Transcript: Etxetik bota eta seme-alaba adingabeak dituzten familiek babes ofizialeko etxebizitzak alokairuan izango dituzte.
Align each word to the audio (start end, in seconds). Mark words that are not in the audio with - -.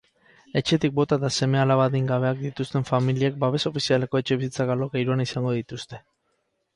Etxetik 0.59 0.93
bota 0.99 1.17
eta 1.19 1.29
seme-alaba 1.41 1.83
adingabeak 1.89 2.41
dituzten 2.45 2.87
familiek 2.91 3.37
babes 3.43 3.61
ofizialeko 3.71 4.21
etxebizitzak 4.23 4.73
alokairuan 4.77 5.21
izango 5.27 5.53
dituzte. 5.59 6.01